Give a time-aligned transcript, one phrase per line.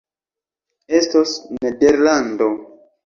[0.87, 2.47] Estos Nederlando!